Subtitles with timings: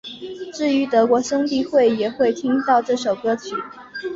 [0.51, 3.53] 至于德国兄弟会也会听到这首歌曲。